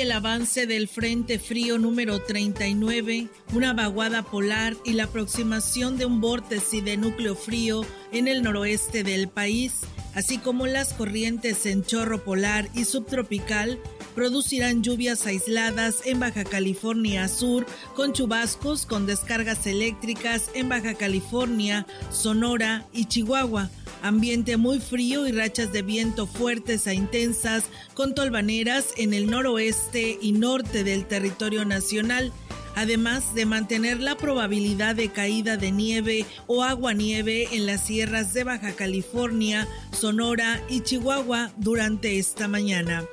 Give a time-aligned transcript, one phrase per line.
[0.00, 6.20] El avance del Frente Frío número 39, una vaguada polar y la aproximación de un
[6.20, 9.82] vórtice de núcleo frío en el noroeste del país
[10.14, 13.80] así como las corrientes en chorro polar y subtropical,
[14.14, 21.86] producirán lluvias aisladas en Baja California Sur, con chubascos con descargas eléctricas en Baja California,
[22.10, 23.70] Sonora y Chihuahua.
[24.02, 30.18] Ambiente muy frío y rachas de viento fuertes e intensas con tolvaneras en el noroeste
[30.20, 32.32] y norte del territorio nacional
[32.74, 38.44] además de mantener la probabilidad de caída de nieve o agua-nieve en las sierras de
[38.44, 43.04] Baja California, Sonora y Chihuahua durante esta mañana.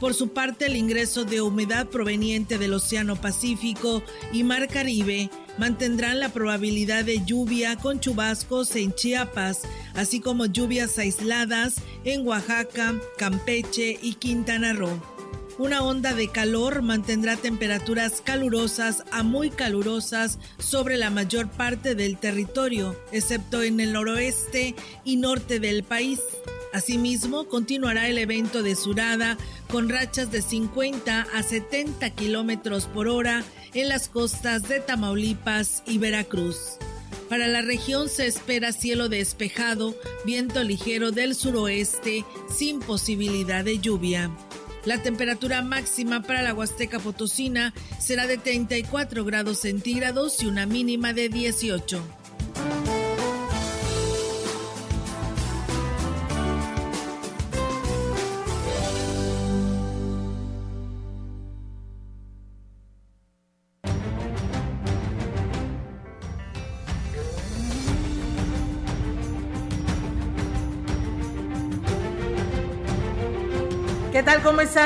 [0.00, 6.20] Por su parte, el ingreso de humedad proveniente del Océano Pacífico y Mar Caribe mantendrán
[6.20, 9.62] la probabilidad de lluvia con chubascos en Chiapas,
[9.94, 15.02] así como lluvias aisladas en Oaxaca, Campeche y Quintana Roo.
[15.58, 22.16] Una onda de calor mantendrá temperaturas calurosas a muy calurosas sobre la mayor parte del
[22.16, 26.20] territorio, excepto en el noroeste y norte del país.
[26.72, 29.38] Asimismo, continuará el evento de Surada
[29.70, 33.42] con rachas de 50 a 70 kilómetros por hora
[33.74, 36.78] en las costas de Tamaulipas y Veracruz.
[37.28, 42.24] Para la región se espera cielo despejado, viento ligero del suroeste,
[42.54, 44.30] sin posibilidad de lluvia.
[44.84, 51.12] La temperatura máxima para la Huasteca Potosina será de 34 grados centígrados y una mínima
[51.12, 52.02] de 18.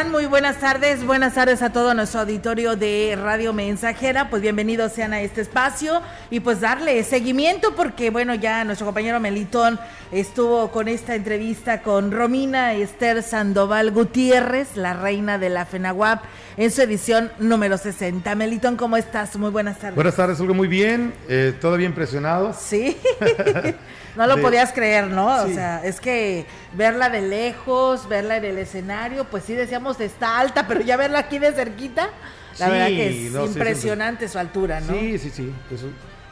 [0.03, 0.13] Están?
[0.13, 1.05] Muy buenas tardes.
[1.05, 4.31] Buenas tardes a todo nuestro auditorio de Radio Mensajera.
[4.31, 9.21] Pues bienvenidos sean a este espacio y pues darle seguimiento porque bueno, ya nuestro compañero
[9.21, 9.79] Melitón
[10.11, 16.25] estuvo con esta entrevista con Romina Esther Sandoval Gutiérrez, la reina de la FENAWAP,
[16.57, 18.34] en su edición número 60.
[18.34, 19.37] Melitón, ¿cómo estás?
[19.37, 19.95] Muy buenas tardes.
[19.95, 21.13] Buenas tardes, Olga, muy bien.
[21.29, 22.55] Eh, ¿Todavía impresionado?
[22.59, 22.97] Sí.
[24.17, 25.43] No lo podías creer, ¿no?
[25.43, 30.38] O sea, es que verla de lejos, verla en el escenario, pues sí decíamos está
[30.38, 32.10] alta, pero ya verla aquí de cerquita,
[32.58, 34.92] la verdad que es impresionante su altura, ¿no?
[34.92, 35.53] Sí, sí, sí.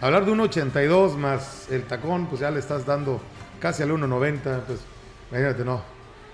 [0.00, 3.20] hablar de un 82 más el tacón, pues ya le estás dando
[3.60, 4.80] casi al 1.90, pues
[5.30, 5.82] imagínate, no.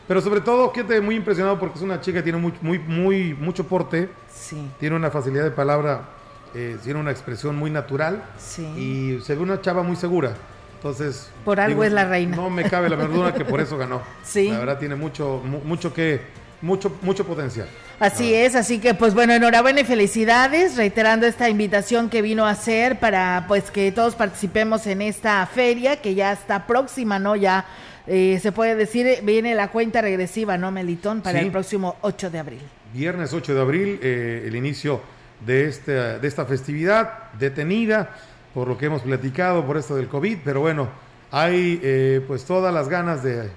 [0.09, 3.35] Pero sobre todo, quédate muy impresionado porque es una chica que tiene muy, muy, muy,
[3.35, 4.09] mucho porte.
[4.33, 4.71] Sí.
[4.79, 6.09] Tiene una facilidad de palabra,
[6.55, 8.23] eh, tiene una expresión muy natural.
[8.39, 8.65] Sí.
[8.77, 10.35] Y se ve una chava muy segura.
[10.77, 11.31] Entonces.
[11.45, 12.37] Por algo es la reina.
[12.37, 14.01] No me cabe la verdad que por eso ganó.
[14.23, 14.49] Sí.
[14.49, 16.21] La verdad tiene mucho, mucho que,
[16.63, 17.69] mucho, mucho potencial.
[17.99, 22.51] Así es, así que pues bueno, enhorabuena y felicidades, reiterando esta invitación que vino a
[22.51, 27.37] hacer para pues que todos participemos en esta feria que ya está próxima, ¿no?
[27.37, 27.67] Ya
[28.07, 31.23] eh, se puede decir, viene la cuenta regresiva, ¿no, Melitón?
[31.23, 32.61] Para el próximo 8 de abril.
[32.93, 35.01] Viernes 8 de abril, eh, el inicio
[35.45, 38.11] de, este, de esta festividad detenida
[38.57, 40.89] por lo que hemos platicado, por esto del COVID, pero bueno,
[41.31, 43.51] hay eh, pues todas las ganas de,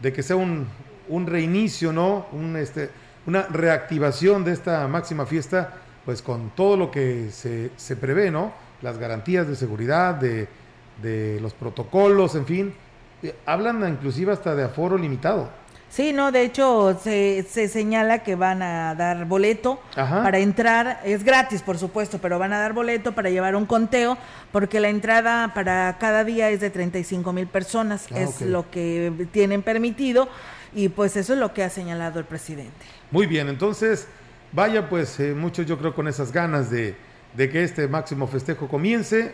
[0.00, 0.68] que sea un,
[1.08, 2.26] un, reinicio, ¿no?
[2.32, 2.90] Un, este,
[3.26, 5.74] una reactivación de esta máxima fiesta,
[6.04, 8.52] pues con todo lo que se, se prevé, ¿no?
[8.82, 10.48] Las garantías de seguridad, de,
[11.02, 12.74] de los protocolos, en fin.
[13.22, 15.48] Eh, hablan inclusive hasta de aforo limitado.
[15.88, 21.24] Sí, no, de hecho se, se señala que van a dar boleto para entrar, es
[21.24, 24.18] gratis por supuesto, pero van a dar boleto para llevar un conteo,
[24.52, 29.28] porque la entrada para cada día es de 35 mil personas, ah, es lo que
[29.32, 30.28] tienen permitido,
[30.74, 32.86] y pues eso es lo que ha señalado el presidente.
[33.10, 34.08] Muy bien, entonces,
[34.52, 36.96] vaya pues eh, muchos yo creo con esas ganas de,
[37.34, 39.32] de que este máximo festejo comience,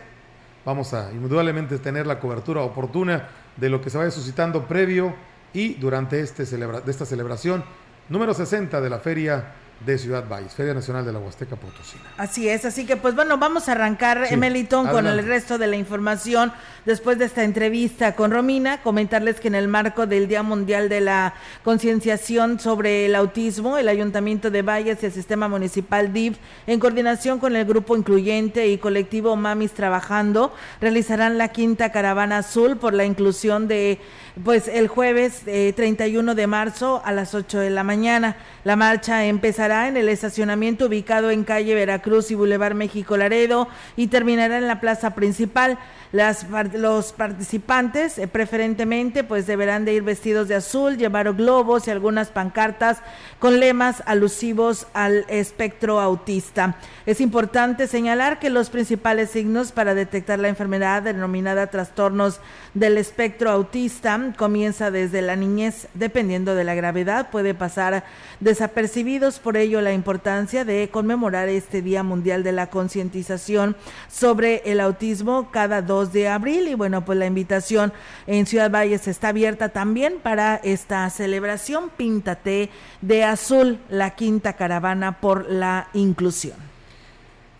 [0.65, 5.13] vamos a indudablemente tener la cobertura oportuna de lo que se vaya suscitando previo
[5.53, 7.63] y durante este celebra de esta celebración
[8.09, 9.53] número 60 de la Feria
[9.85, 12.03] de Ciudad Valles, Feria Nacional de la Huasteca Potosina.
[12.17, 15.67] Así es, así que pues bueno, vamos a arrancar, sí, Emelitón, con el resto de
[15.67, 16.53] la información
[16.85, 21.01] después de esta entrevista con Romina, comentarles que en el marco del Día Mundial de
[21.01, 21.33] la
[21.63, 26.37] Concienciación sobre el Autismo, el Ayuntamiento de Valles y el Sistema Municipal DIF,
[26.67, 32.77] en coordinación con el Grupo Incluyente y Colectivo Mamis Trabajando, realizarán la quinta caravana azul
[32.77, 33.99] por la inclusión de
[34.43, 38.35] pues el jueves eh, 31 de marzo a las 8 de la mañana.
[38.63, 39.25] La marcha
[39.63, 44.81] en el estacionamiento ubicado en calle Veracruz y Boulevard México Laredo y terminará en la
[44.81, 45.79] plaza principal.
[46.11, 51.91] Las, los participantes eh, preferentemente pues deberán de ir vestidos de azul, llevar globos y
[51.91, 52.99] algunas pancartas
[53.39, 56.75] con lemas alusivos al espectro autista.
[57.05, 62.41] Es importante señalar que los principales signos para detectar la enfermedad denominada trastornos
[62.73, 68.03] del espectro autista comienza desde la niñez, dependiendo de la gravedad, puede pasar
[68.39, 73.75] desapercibidos, por ello la importancia de conmemorar este Día Mundial de la Concientización
[74.09, 77.93] sobre el Autismo cada 2 de abril y bueno, pues la invitación
[78.27, 82.69] en Ciudad Valles está abierta también para esta celebración Píntate
[83.01, 86.57] de Azul, la quinta caravana por la inclusión.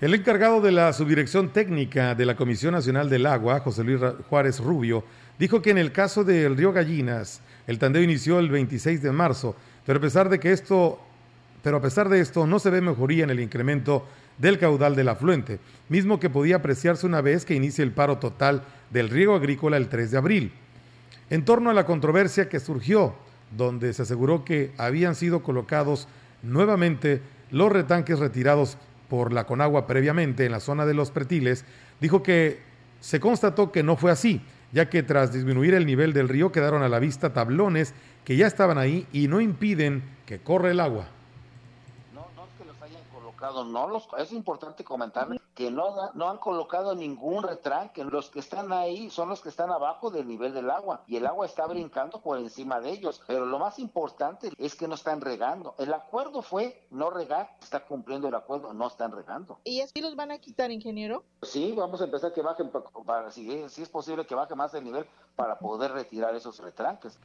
[0.01, 4.59] El encargado de la subdirección técnica de la Comisión Nacional del Agua, José Luis Juárez
[4.59, 5.05] Rubio,
[5.39, 9.55] dijo que en el caso del río Gallinas, el tandeo inició el 26 de marzo,
[9.85, 10.99] pero a pesar de que esto,
[11.63, 14.05] pero a pesar de esto no se ve mejoría en el incremento
[14.37, 18.63] del caudal del afluente, mismo que podía apreciarse una vez que inicie el paro total
[18.91, 20.51] del riego agrícola el 3 de abril.
[21.29, 23.15] En torno a la controversia que surgió,
[23.55, 26.09] donde se aseguró que habían sido colocados
[26.41, 28.77] nuevamente los retanques retirados
[29.09, 31.63] por la Conagua previamente en la zona de los pretiles,
[32.01, 32.59] dijo que
[32.99, 34.41] se constató que no fue así,
[34.73, 37.93] ya que tras disminuir el nivel del río quedaron a la vista tablones
[38.25, 41.07] que ya estaban ahí y no impiden que corra el agua
[43.51, 48.71] no los, es importante comentar que no, no han colocado ningún retranque, los que están
[48.73, 52.21] ahí son los que están abajo del nivel del agua y el agua está brincando
[52.21, 55.75] por encima de ellos, pero lo más importante es que no están regando.
[55.77, 59.59] El acuerdo fue no regar, está cumpliendo el acuerdo, no están regando.
[59.63, 61.23] ¿Y así los van a quitar, ingeniero?
[61.43, 62.71] Sí, vamos a empezar que bajen,
[63.05, 65.05] para, si, si es posible que baje más el nivel
[65.35, 67.19] para poder retirar esos retranques.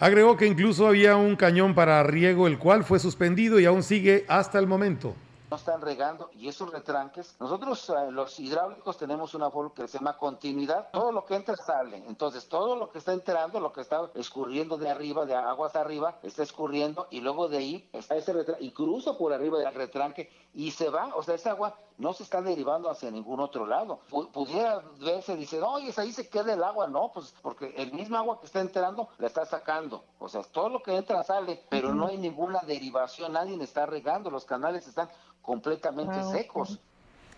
[0.00, 4.24] Agregó que incluso había un cañón para riego, el cual fue suspendido y aún sigue
[4.28, 5.14] hasta el momento
[5.52, 9.98] no están regando y esos retranques, nosotros eh, los hidráulicos tenemos una forma que se
[9.98, 13.82] llama continuidad, todo lo que entra sale, entonces todo lo que está entrando, lo que
[13.82, 18.32] está escurriendo de arriba, de aguas arriba, está escurriendo y luego de ahí está ese
[18.32, 22.12] retranque y cruza por arriba del retranque y se va, o sea, esa agua no
[22.12, 24.00] se está derivando hacia ningún otro lado.
[24.32, 28.40] pudiera verse, dice, oye, ahí se queda el agua, no, pues porque el mismo agua
[28.40, 32.08] que está entrando la está sacando, o sea, todo lo que entra sale, pero no
[32.08, 35.08] hay ninguna derivación, nadie está regando, los canales están
[35.42, 36.80] completamente ah, secos.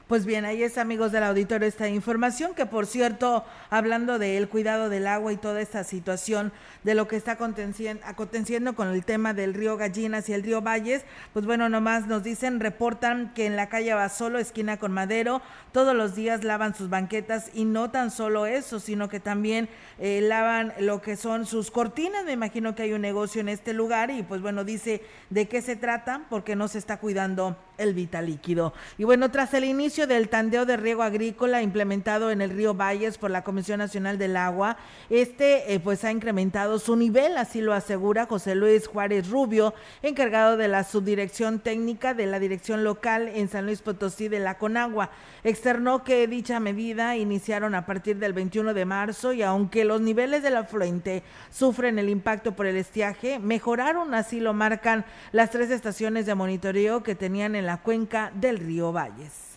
[0.06, 4.90] Pues bien, ahí es amigos del auditorio esta información, que por cierto, hablando del cuidado
[4.90, 6.52] del agua y toda esta situación
[6.82, 7.38] de lo que está
[8.04, 12.22] aconteciendo con el tema del río Gallinas y el río Valles, pues bueno, nomás nos
[12.22, 15.40] dicen, reportan que en la calle Basolo, esquina con Madero,
[15.72, 20.20] todos los días lavan sus banquetas y no tan solo eso, sino que también eh,
[20.20, 22.26] lavan lo que son sus cortinas.
[22.26, 25.62] Me imagino que hay un negocio en este lugar y pues bueno, dice de qué
[25.62, 28.72] se trata, porque no se está cuidando el vital líquido.
[28.98, 33.18] Y bueno, tras el inicio del tandeo de riego agrícola implementado en el río Valles
[33.18, 34.76] por la Comisión Nacional del Agua,
[35.10, 40.56] este eh, pues ha incrementado su nivel, así lo asegura José Luis Juárez Rubio, encargado
[40.56, 45.10] de la subdirección técnica de la dirección local en San Luis Potosí de la Conagua.
[45.42, 50.42] Externó que dicha medida iniciaron a partir del 21 de marzo y aunque los niveles
[50.42, 56.26] del afluente sufren el impacto por el estiaje, mejoraron, así lo marcan las tres estaciones
[56.26, 59.54] de monitoreo que tenían en la cuenca del río Valles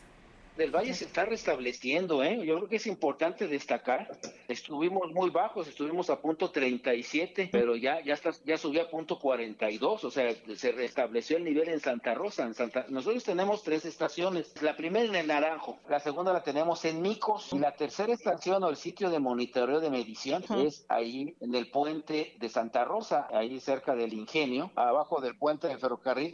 [0.57, 2.43] del Valle se está restableciendo, ¿eh?
[2.43, 4.09] Yo creo que es importante destacar.
[4.47, 9.19] Estuvimos muy bajos, estuvimos a punto 37, pero ya ya está, ya subió a punto
[9.19, 12.43] 42, o sea, se restableció el nivel en Santa Rosa.
[12.43, 14.53] En Santa, nosotros tenemos tres estaciones.
[14.61, 18.63] La primera en el Naranjo, la segunda la tenemos en Micos y la tercera estación
[18.63, 23.27] o el sitio de monitoreo de medición es ahí en el puente de Santa Rosa,
[23.31, 26.33] ahí cerca del Ingenio, abajo del puente de ferrocarril.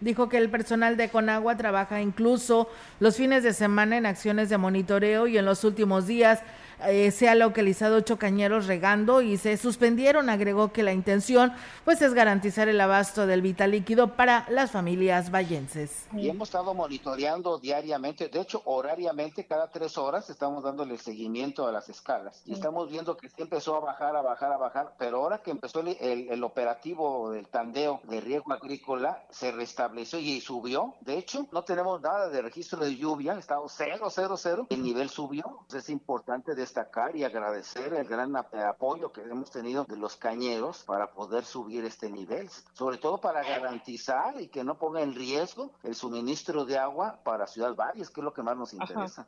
[0.00, 2.68] Dijo que el personal de Conagua trabaja incluso
[3.00, 6.40] los fines de semana en acciones de monitoreo y en los últimos días
[6.88, 10.30] eh, se ha localizado ocho cañeros regando y se suspendieron.
[10.30, 11.52] Agregó que la intención
[11.84, 16.06] pues es garantizar el abasto del vital líquido para las familias vallenses.
[16.12, 21.72] Y hemos estado monitoreando diariamente, de hecho horariamente cada tres horas estamos dándole seguimiento a
[21.72, 25.18] las escalas y estamos viendo que sí empezó a bajar, a bajar, a bajar, pero
[25.18, 30.94] ahora que empezó el, el operativo del tandeo de riego agrícola se restableció y subió.
[31.00, 34.66] De hecho, no tenemos nada de registro de lluvia, estamos cero, cero, cero.
[34.70, 35.60] El nivel subió.
[35.74, 41.10] Es importante destacar y agradecer el gran apoyo que hemos tenido de los cañeros para
[41.10, 45.96] poder subir este nivel, sobre todo para garantizar y que no ponga en riesgo el
[45.96, 49.26] suministro de agua para Ciudad Valles, que es lo que más nos interesa.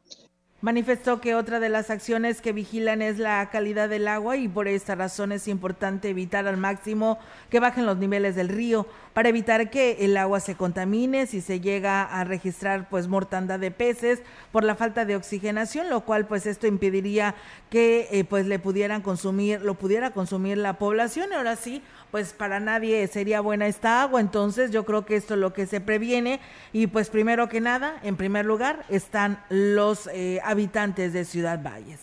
[0.63, 4.69] Manifestó que otra de las acciones que vigilan es la calidad del agua y por
[4.69, 7.19] esta razón es importante evitar al máximo
[7.51, 8.87] que bajen los niveles del río.
[9.13, 13.73] Para evitar que el agua se contamine si se llega a registrar pues mortandad de
[13.73, 17.35] peces por la falta de oxigenación, lo cual pues esto impediría
[17.69, 21.31] que eh, pues le pudieran consumir, lo pudiera consumir la población.
[21.33, 24.21] Y ahora sí pues para nadie sería buena esta agua.
[24.21, 26.41] Entonces yo creo que esto es lo que se previene
[26.73, 31.99] y pues primero que nada, en primer lugar, están los eh, habitantes de Ciudad Valles.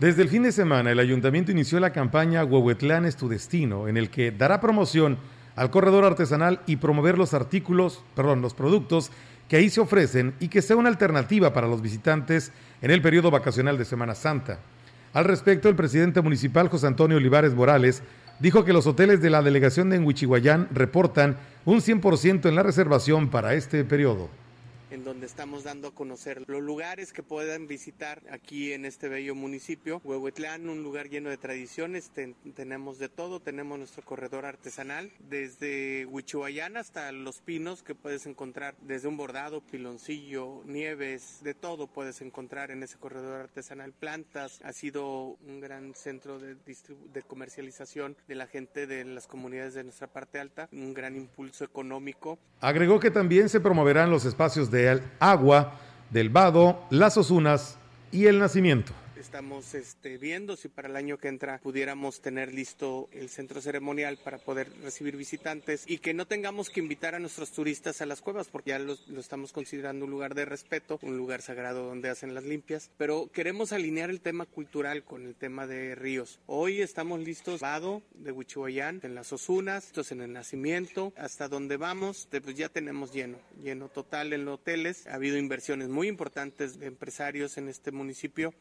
[0.00, 3.96] Desde el fin de semana, el ayuntamiento inició la campaña Huehuetlán es tu destino, en
[3.96, 5.18] el que dará promoción
[5.54, 9.10] al corredor artesanal y promover los artículos, perdón, los productos
[9.48, 12.52] que ahí se ofrecen y que sea una alternativa para los visitantes
[12.82, 14.58] en el periodo vacacional de Semana Santa.
[15.14, 18.02] Al respecto, el presidente municipal José Antonio Olivares Morales
[18.40, 23.28] dijo que los hoteles de la delegación de Huichihuayán reportan un 100% en la reservación
[23.28, 24.28] para este periodo
[24.90, 29.34] en donde estamos dando a conocer los lugares que puedan visitar aquí en este bello
[29.34, 30.00] municipio.
[30.04, 32.10] Huehuetlán, un lugar lleno de tradiciones,
[32.54, 38.74] tenemos de todo, tenemos nuestro corredor artesanal, desde Huichuayán hasta Los Pinos, que puedes encontrar
[38.80, 43.92] desde un bordado, piloncillo, nieves, de todo puedes encontrar en ese corredor artesanal.
[43.92, 49.74] Plantas, ha sido un gran centro de, de comercialización de la gente de las comunidades
[49.74, 52.38] de nuestra parte alta, un gran impulso económico.
[52.60, 55.74] Agregó que también se promoverán los espacios de del agua,
[56.10, 57.76] del vado, las osunas
[58.10, 63.08] y el nacimiento estamos este, viendo si para el año que entra pudiéramos tener listo
[63.12, 67.52] el centro ceremonial para poder recibir visitantes y que no tengamos que invitar a nuestros
[67.52, 71.42] turistas a las cuevas porque ya lo, estamos considerando un lugar de respeto, un lugar
[71.42, 75.94] sagrado donde hacen las limpias, pero queremos alinear el tema cultural con el tema de
[75.94, 76.40] ríos.
[76.46, 82.28] Hoy estamos listos, Vado, de Huichuayán, en las Osunas, en el Nacimiento, hasta donde vamos,
[82.30, 85.06] pues ya tenemos lleno, lleno total en los hoteles.
[85.06, 88.54] Ha habido inversiones muy importantes de empresarios en este municipio.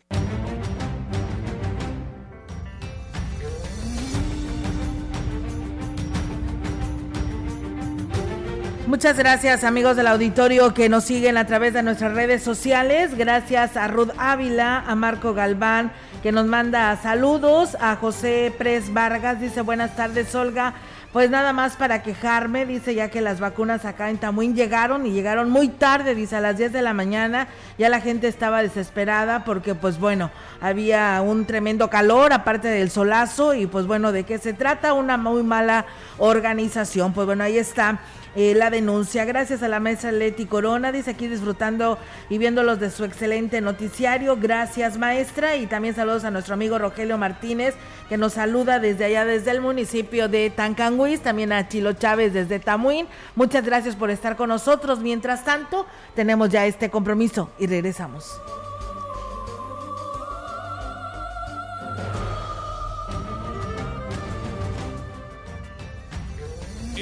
[8.87, 13.17] Muchas gracias amigos del auditorio que nos siguen a través de nuestras redes sociales.
[13.17, 15.91] Gracias a Ruth Ávila, a Marco Galván
[16.23, 20.73] que nos manda saludos, a José Pres Vargas, dice buenas tardes Olga.
[21.13, 25.11] Pues nada más para quejarme, dice ya que las vacunas acá en Tamuín llegaron y
[25.11, 29.43] llegaron muy tarde, dice a las 10 de la mañana, ya la gente estaba desesperada
[29.45, 34.37] porque pues bueno, había un tremendo calor aparte del solazo y pues bueno, ¿de qué
[34.37, 34.93] se trata?
[34.93, 35.85] Una muy mala
[36.17, 37.13] organización.
[37.13, 37.99] Pues bueno, ahí está
[38.37, 39.25] eh, la denuncia.
[39.25, 41.97] Gracias a la mesa Leti Corona, dice aquí disfrutando
[42.29, 44.37] y viéndolos de su excelente noticiario.
[44.39, 45.55] Gracias, maestra.
[45.55, 47.73] Y también saludos a nuestro amigo Rogelio Martínez,
[48.09, 51.21] que nos saluda desde allá, desde el municipio de Tancanguis.
[51.21, 53.07] También a Chilo Chávez desde Tamuín.
[53.35, 54.99] Muchas gracias por estar con nosotros.
[54.99, 58.39] Mientras tanto, tenemos ya este compromiso y regresamos.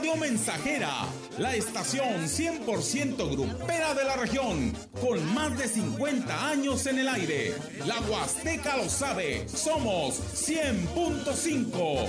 [0.00, 0.90] Radio Mensajera,
[1.36, 7.52] la estación 100% grupera de la región, con más de 50 años en el aire.
[7.84, 12.06] La Huasteca lo sabe, somos 100.5.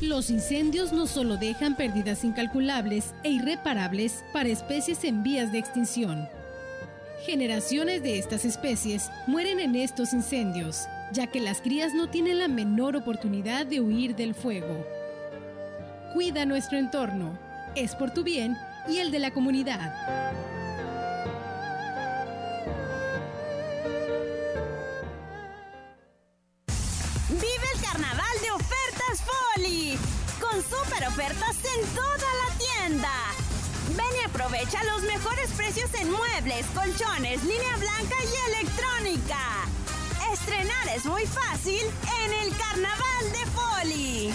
[0.00, 6.30] Los incendios no solo dejan pérdidas incalculables e irreparables para especies en vías de extinción,
[7.28, 12.48] Generaciones de estas especies mueren en estos incendios, ya que las crías no tienen la
[12.48, 14.82] menor oportunidad de huir del fuego.
[16.14, 17.38] Cuida nuestro entorno,
[17.74, 18.56] es por tu bien
[18.88, 19.92] y el de la comunidad.
[27.28, 29.22] Vive el carnaval de ofertas
[29.54, 29.98] Foli,
[30.40, 33.37] con super ofertas en toda la tienda.
[34.48, 39.36] Aprovecha los mejores precios en muebles, colchones, línea blanca y electrónica.
[40.32, 41.82] Estrenar es muy fácil
[42.24, 44.34] en el carnaval de Foli.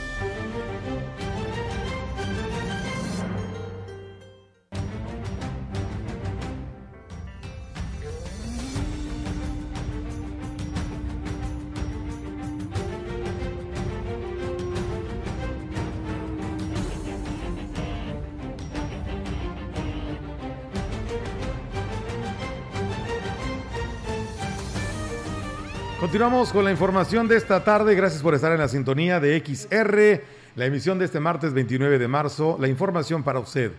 [26.11, 27.95] Continuamos con la información de esta tarde.
[27.95, 32.07] Gracias por estar en la sintonía de XR, la emisión de este martes 29 de
[32.07, 32.57] marzo.
[32.59, 33.71] La información para usted.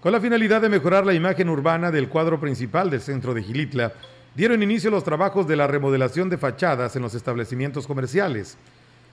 [0.00, 3.92] Con la finalidad de mejorar la imagen urbana del cuadro principal del centro de Gilitla,
[4.34, 8.56] dieron inicio los trabajos de la remodelación de fachadas en los establecimientos comerciales.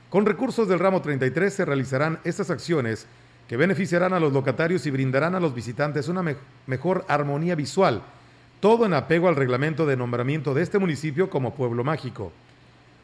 [0.10, 3.06] Con recursos del ramo 33 se realizarán estas acciones
[3.48, 6.36] que beneficiarán a los locatarios y brindarán a los visitantes una me
[6.68, 8.02] mejor armonía visual
[8.60, 12.32] todo en apego al reglamento de nombramiento de este municipio como pueblo mágico.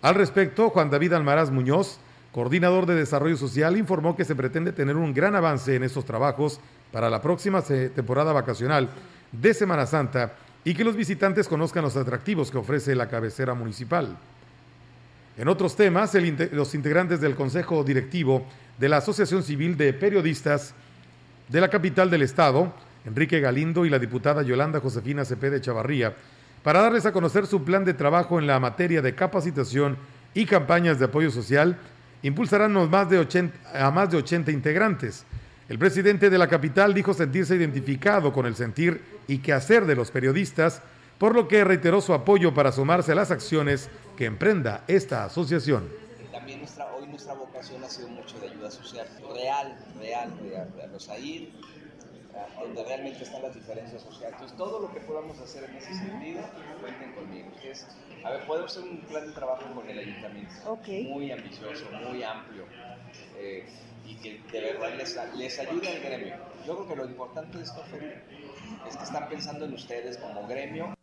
[0.02, 2.00] Al respecto, Juan David Almaraz Muñoz,
[2.36, 6.60] coordinador de Desarrollo Social, informó que se pretende tener un gran avance en estos trabajos
[6.92, 8.90] para la próxima temporada vacacional
[9.32, 10.34] de Semana Santa
[10.66, 14.18] y que los visitantes conozcan los atractivos que ofrece la cabecera municipal.
[15.38, 16.14] En otros temas,
[16.52, 18.46] los integrantes del Consejo Directivo
[18.78, 20.74] de la Asociación Civil de Periodistas
[21.48, 22.74] de la capital del Estado
[23.06, 26.14] Enrique Galindo y la diputada Yolanda Josefina Cepeda Chavarría
[26.64, 29.96] para darles a conocer su plan de trabajo en la materia de capacitación
[30.34, 31.78] y campañas de apoyo social,
[32.28, 35.26] impulsarán más de 80, a más de 80 integrantes.
[35.70, 40.10] El presidente de la capital dijo sentirse identificado con el sentir y quehacer de los
[40.10, 40.82] periodistas,
[41.20, 45.88] por lo que reiteró su apoyo para sumarse a las acciones que emprenda esta asociación.
[46.98, 50.92] Hoy nuestra vocación ha sido mucho de ayuda social, real, real, real, real.
[52.60, 54.34] Donde realmente están las diferencias sociales.
[54.34, 56.42] Entonces, todo lo que podamos hacer en ese sentido,
[56.82, 57.50] cuenten conmigo.
[57.56, 57.88] Ustedes,
[58.24, 62.66] a ver, podemos hacer un plan de trabajo con el ayuntamiento, muy ambicioso, muy amplio,
[63.38, 63.66] eh,
[64.06, 66.36] y que de verdad les, les ayude al gremio.
[66.66, 67.84] Yo creo que lo importante de esto
[68.88, 70.94] es que están pensando en ustedes como gremio.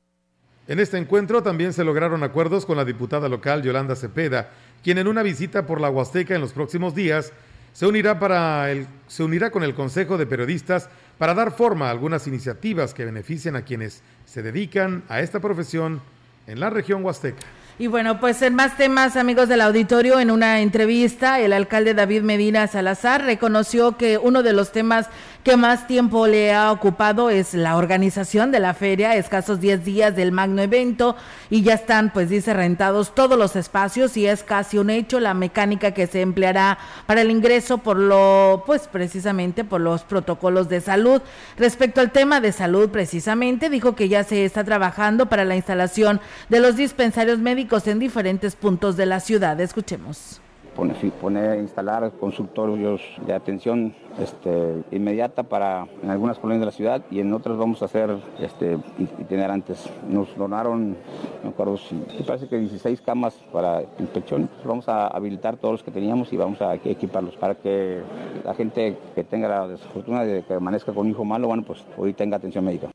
[0.68, 4.50] En este encuentro también se lograron acuerdos con la diputada local Yolanda Cepeda,
[4.82, 7.32] quien en una visita por la Huasteca en los próximos días
[7.72, 11.90] se unirá, para el, se unirá con el Consejo de Periodistas para dar forma a
[11.90, 16.00] algunas iniciativas que beneficien a quienes se dedican a esta profesión
[16.46, 17.46] en la región huasteca.
[17.78, 22.22] Y bueno, pues en más temas, amigos del auditorio, en una entrevista, el alcalde David
[22.22, 25.08] Medina Salazar reconoció que uno de los temas
[25.42, 30.14] que más tiempo le ha ocupado es la organización de la feria, escasos 10 días
[30.14, 31.16] del magno evento
[31.50, 35.34] y ya están, pues dice, rentados todos los espacios y es casi un hecho la
[35.34, 40.80] mecánica que se empleará para el ingreso por lo, pues precisamente por los protocolos de
[40.80, 41.20] salud.
[41.56, 46.20] Respecto al tema de salud, precisamente, dijo que ya se está trabajando para la instalación
[46.50, 49.60] de los dispensarios médicos en diferentes puntos de la ciudad.
[49.60, 50.40] Escuchemos
[50.74, 57.02] poner, poner instalar consultorios de atención este, inmediata para en algunas colonias de la ciudad
[57.10, 58.78] y en otras vamos a hacer este,
[59.18, 59.88] itinerantes.
[60.08, 60.96] Nos donaron, no
[61.44, 61.78] me acuerdo
[62.26, 64.48] parece que 16 camas para inspección.
[64.64, 68.00] Vamos a habilitar todos los que teníamos y vamos a equiparlos para que
[68.44, 71.84] la gente que tenga la desfortuna de que amanezca con un hijo malo, bueno, pues
[71.96, 72.88] hoy tenga atención médica.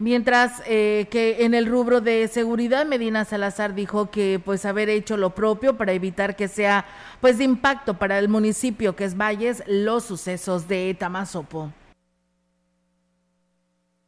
[0.00, 5.18] Mientras eh, que en el rubro de seguridad, Medina Salazar dijo que pues haber hecho
[5.18, 6.86] lo propio para evitar que sea
[7.20, 11.70] pues de impacto para el municipio que es Valles los sucesos de Tamazopo.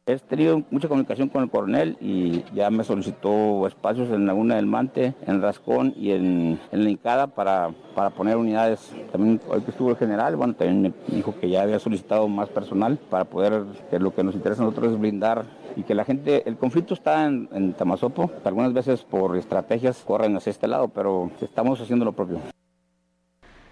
[0.05, 4.65] He tenido mucha comunicación con el coronel y ya me solicitó espacios en Laguna del
[4.65, 8.91] Mante, en Rascón y en, en la Incada para, para poner unidades.
[9.13, 12.49] También hoy que estuvo el general, bueno, también me dijo que ya había solicitado más
[12.49, 15.45] personal para poder, que lo que nos interesa a nosotros es blindar
[15.77, 20.35] y que la gente, el conflicto está en, en Tamazopo, algunas veces por estrategias corren
[20.35, 22.39] hacia este lado, pero estamos haciendo lo propio.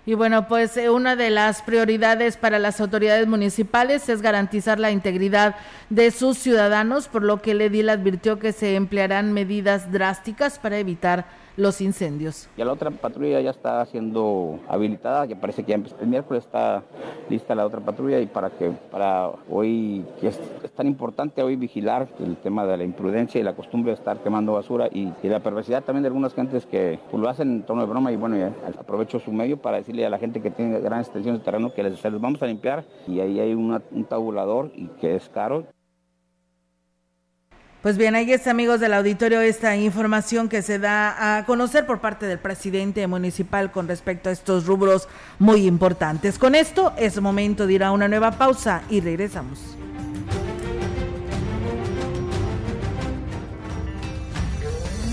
[0.05, 4.89] Y bueno, pues eh, una de las prioridades para las autoridades municipales es garantizar la
[4.89, 5.55] integridad
[5.89, 11.25] de sus ciudadanos, por lo que Ledil advirtió que se emplearán medidas drásticas para evitar
[11.57, 12.49] los incendios.
[12.57, 16.83] Ya la otra patrulla ya está siendo habilitada, ya parece que el miércoles está
[17.29, 20.39] lista la otra patrulla y para que para hoy, que es,
[20.75, 24.53] tan importante hoy vigilar el tema de la imprudencia y la costumbre de estar quemando
[24.53, 28.11] basura y, la perversidad también de algunas gentes que lo hacen en tono de broma
[28.11, 31.39] y bueno, ya aprovecho su medio para decirle a la gente que tiene grandes extensiones
[31.39, 34.87] de terreno que les, se les vamos a limpiar y ahí hay un tabulador y
[34.99, 35.65] que es caro.
[37.81, 41.99] Pues bien, ahí está, amigos del auditorio, esta información que se da a conocer por
[41.99, 45.07] parte del presidente municipal con respecto a estos rubros
[45.39, 46.37] muy importantes.
[46.37, 49.80] Con esto es momento de ir a una nueva pausa y regresamos.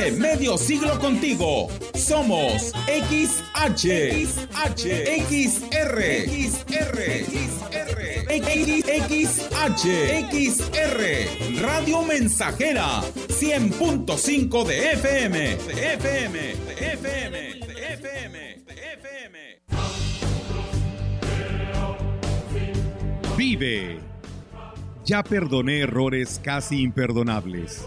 [0.00, 1.68] de medio siglo contigo.
[1.94, 3.84] Somos XH,
[4.24, 4.84] XH,
[5.28, 6.96] XR, XR,
[9.10, 9.60] XR,
[10.32, 11.00] XR,
[11.60, 19.38] Radio Mensajera, 100.5 de FM, de FM, de FM, de FM, de FM.
[23.36, 24.00] Vive.
[25.04, 27.86] Ya perdoné errores casi imperdonables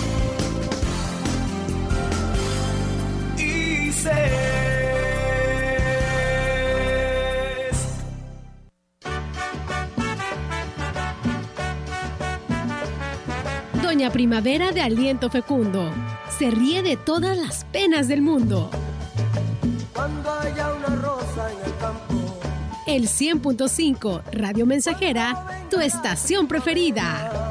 [14.01, 15.93] Doña Primavera de Aliento Fecundo.
[16.35, 18.71] Se ríe de todas las penas del mundo.
[19.93, 22.39] Cuando haya una rosa en el campo.
[22.87, 27.50] El 100.5 Radio Mensajera, tu estación preferida.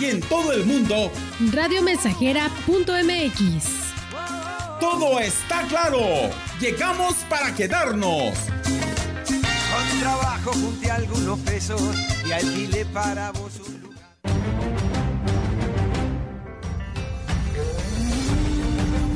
[0.00, 1.10] Y en todo el mundo,
[1.52, 3.64] Radiomensajera.mx.
[4.80, 6.00] todo está claro.
[6.60, 8.32] Llegamos para quedarnos.
[9.24, 11.80] Con trabajo junté algunos pesos
[12.26, 13.96] y alquilé para vos un lugar.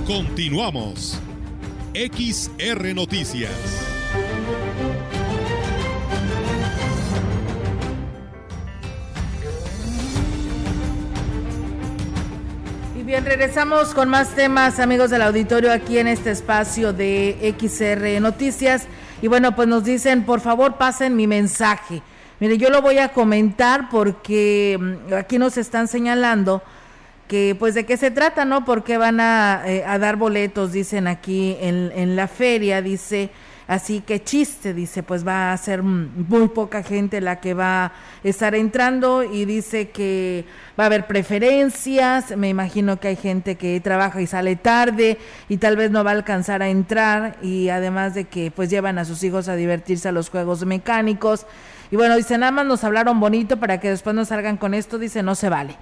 [0.07, 1.19] Continuamos.
[1.95, 3.51] XR Noticias.
[13.11, 18.87] Bien, regresamos con más temas, amigos del auditorio, aquí en este espacio de XR Noticias.
[19.21, 22.03] Y bueno, pues nos dicen, por favor, pasen mi mensaje.
[22.39, 26.63] Mire, yo lo voy a comentar porque mm, aquí nos están señalando
[27.27, 28.65] que pues de qué se trata, ¿no?
[28.65, 33.31] Porque van a, eh, a dar boletos, dicen aquí en, en la feria, dice,
[33.71, 37.93] así que chiste, dice, pues va a ser muy poca gente la que va a
[38.25, 40.45] estar entrando y dice que
[40.77, 45.59] va a haber preferencias, me imagino que hay gente que trabaja y sale tarde y
[45.59, 49.05] tal vez no va a alcanzar a entrar y además de que pues llevan a
[49.05, 51.47] sus hijos a divertirse a los juegos mecánicos.
[51.93, 54.99] Y bueno, dice, nada más nos hablaron bonito para que después nos salgan con esto,
[54.99, 55.77] dice, no se vale.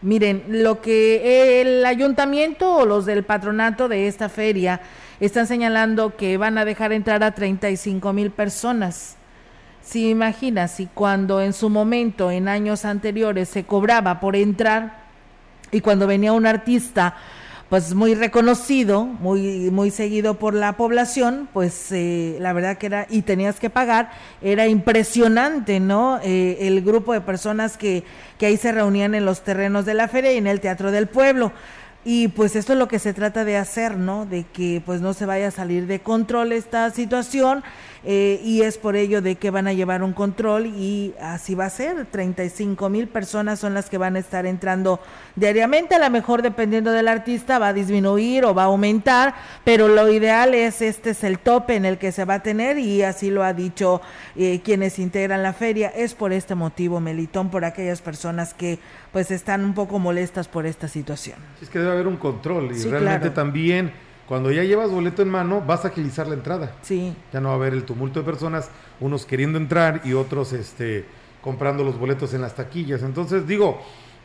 [0.00, 4.80] Miren, lo que el ayuntamiento o los del patronato de esta feria
[5.20, 9.16] están señalando que van a dejar entrar a 35 mil personas.
[9.82, 15.04] Si imaginas, si cuando en su momento, en años anteriores, se cobraba por entrar
[15.70, 17.16] y cuando venía un artista
[17.68, 23.06] pues muy reconocido, muy muy seguido por la población, pues eh, la verdad que era
[23.10, 24.10] y tenías que pagar,
[24.42, 26.20] era impresionante, ¿no?
[26.22, 28.04] Eh, el grupo de personas que
[28.38, 31.08] que ahí se reunían en los terrenos de la feria y en el teatro del
[31.08, 31.52] pueblo.
[32.04, 34.26] Y pues esto es lo que se trata de hacer, ¿no?
[34.26, 37.64] De que pues no se vaya a salir de control esta situación
[38.04, 41.66] eh, y es por ello de que van a llevar un control y así va
[41.66, 42.06] a ser.
[42.06, 45.00] 35 mil personas son las que van a estar entrando
[45.36, 45.94] diariamente.
[45.94, 50.10] A lo mejor dependiendo del artista va a disminuir o va a aumentar, pero lo
[50.10, 53.30] ideal es este es el tope en el que se va a tener y así
[53.30, 54.00] lo ha dicho
[54.36, 55.88] eh, quienes integran la feria.
[55.88, 58.78] Es por este motivo, Melitón, por aquellas personas que
[59.12, 61.38] pues están un poco molestas por esta situación.
[61.62, 63.32] Es que debe haber un control y Sí, realmente claro.
[63.34, 63.92] también
[64.26, 66.72] cuando ya llevas boleto en mano vas a agilizar la entrada.
[66.82, 67.14] Sí.
[67.32, 71.04] Ya no va a haber el tumulto de personas, unos queriendo entrar y otros este
[71.42, 73.02] comprando los boletos en las taquillas.
[73.02, 73.82] Entonces digo,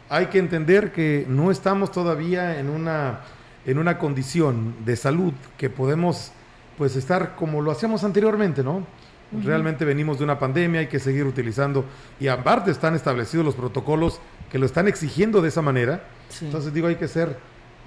[0.09, 3.21] hay que entender que no estamos todavía en una
[3.65, 6.31] en una condición de salud que podemos
[6.77, 8.77] pues estar como lo hacíamos anteriormente, ¿no?
[9.31, 9.45] Ujú.
[9.45, 11.83] Realmente venimos de una pandemia, hay que seguir utilizando
[12.19, 16.03] y aparte están establecidos los protocolos que lo están exigiendo de esa manera.
[16.29, 16.45] Sí.
[16.45, 17.37] Entonces digo, hay que ser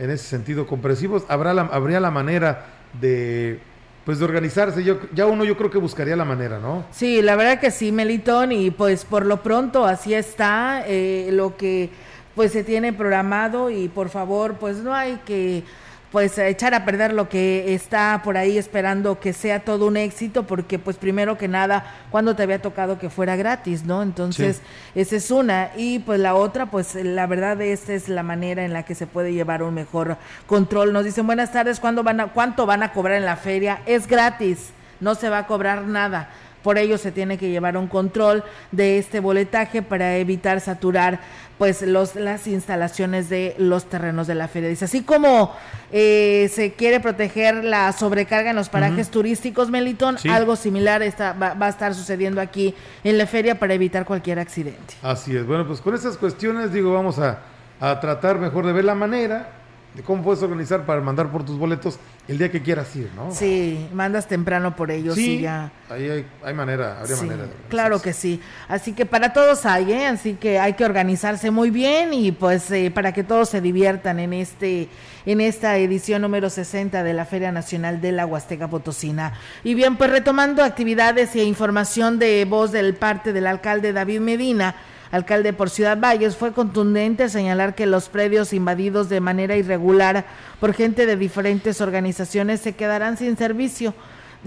[0.03, 1.23] en ese sentido comprensivos.
[1.29, 2.67] Habrá la, habría la manera
[3.01, 3.61] de
[4.05, 4.83] pues de organizarse.
[4.83, 6.85] Yo, ya uno yo creo que buscaría la manera, ¿no?
[6.91, 11.57] Sí, la verdad que sí, Melitón, y pues por lo pronto así está eh, lo
[11.57, 11.89] que
[12.35, 15.63] pues se tiene programado y por favor pues no hay que
[16.13, 20.47] pues echar a perder lo que está por ahí esperando que sea todo un éxito,
[20.47, 24.03] porque pues primero que nada, cuando te había tocado que fuera gratis, ¿no?
[24.03, 24.61] Entonces,
[24.95, 25.71] esa es una.
[25.75, 29.07] Y pues la otra, pues la verdad, esta es la manera en la que se
[29.07, 30.93] puede llevar un mejor control.
[30.93, 33.81] Nos dicen, buenas tardes, ¿cuándo van a, ¿cuánto van a cobrar en la feria?
[33.87, 34.69] Es gratis,
[35.01, 36.29] no se va a cobrar nada.
[36.63, 41.21] Por ello se tiene que llevar un control de este boletaje para evitar saturar
[41.63, 44.69] pues los, las instalaciones de los terrenos de la feria.
[44.69, 45.55] Dice, así como
[45.93, 51.55] eh, se quiere proteger la sobrecarga en los parajes turísticos, Melitón, algo similar está, va,
[51.55, 54.95] va, a estar sucediendo aquí en la feria para evitar cualquier accidente.
[55.05, 55.47] Así es.
[55.47, 57.39] Bueno, pues con esas cuestiones, digo, vamos a,
[57.79, 59.62] a tratar mejor de ver la manera
[59.95, 63.31] de cómo puedes organizar para mandar por tus boletos el día que quieras ir, ¿no?
[63.33, 65.71] Sí, mandas temprano por ellos sí, y ya.
[65.91, 67.47] Ahí hay, hay manera, habría Sí, manera.
[67.47, 68.41] De claro que sí.
[68.69, 70.07] Así que para todos hay, ¿eh?
[70.07, 74.19] Así que hay que organizarse muy bien y pues eh, para que todos se diviertan
[74.21, 74.89] en este
[75.27, 79.35] en esta edición número 60 de la Feria Nacional de la Huasteca Potosina.
[79.63, 84.75] Y bien, pues retomando actividades e información de voz del parte del alcalde David Medina,
[85.13, 90.25] alcalde por Ciudad Valles, fue contundente señalar que los predios invadidos de manera irregular
[90.59, 93.95] por gente de diferentes organizaciones se quedarán sin servicio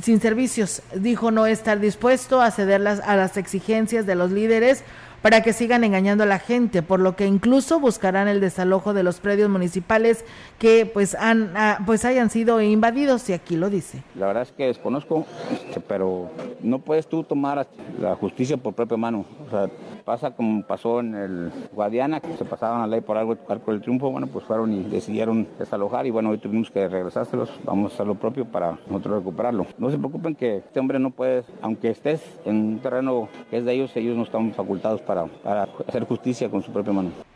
[0.01, 0.81] sin servicios.
[0.93, 4.83] Dijo no estar dispuesto a ceder las, a las exigencias de los líderes
[5.25, 9.01] para que sigan engañando a la gente, por lo que incluso buscarán el desalojo de
[9.01, 10.23] los predios municipales
[10.59, 14.03] que pues han ah, pues hayan sido invadidos y aquí lo dice.
[14.13, 16.29] La verdad es que desconozco, este, pero
[16.61, 17.65] no puedes tú tomar
[17.99, 19.25] la justicia por propia mano.
[19.47, 19.67] O sea,
[20.05, 23.81] pasa como pasó en el Guadiana, que se pasaban la ley por algo Arco del
[23.81, 27.95] Triunfo, bueno, pues fueron y decidieron desalojar y bueno, hoy tuvimos que regresárselos, vamos a
[27.95, 29.65] hacer lo propio para nosotros recuperarlo.
[29.79, 33.65] No se preocupen que este hombre no puede, aunque estés en un terreno que es
[33.65, 37.34] de ellos, ellos no están facultados para, para hacer justicia con su propia mano.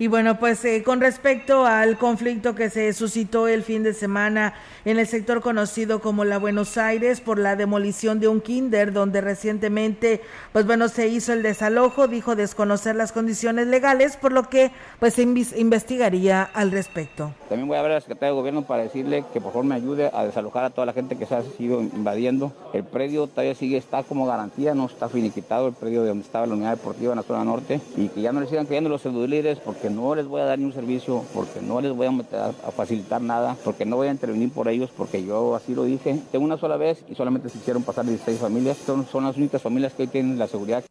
[0.00, 4.54] Y bueno, pues eh, con respecto al conflicto que se suscitó el fin de semana
[4.84, 9.20] en el sector conocido como la Buenos Aires por la demolición de un kinder donde
[9.20, 10.20] recientemente,
[10.52, 15.14] pues bueno, se hizo el desalojo, dijo desconocer las condiciones legales, por lo que pues
[15.14, 17.32] se investigaría al respecto.
[17.48, 20.10] También voy a ver al secretario de gobierno para decirle que por favor me ayude
[20.14, 22.52] a desalojar a toda la gente que se ha sido invadiendo.
[22.72, 26.46] El predio todavía sigue, está como garantía, no está finiquitado el predio de donde estaba
[26.46, 29.04] la unidad deportiva en la zona norte y que ya no le sigan creyendo los
[29.04, 32.46] líderes porque no les voy a dar ni un servicio, porque no les voy a,
[32.46, 36.20] a facilitar nada, porque no voy a intervenir por ellos, porque yo así lo dije.
[36.32, 38.76] Tengo una sola vez y solamente se hicieron pasar 16 familias.
[38.78, 40.84] Son, son las únicas familias que hoy tienen la seguridad.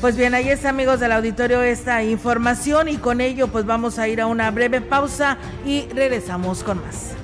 [0.00, 4.06] Pues bien, ahí está amigos del auditorio esta información y con ello pues vamos a
[4.06, 7.23] ir a una breve pausa y regresamos con más.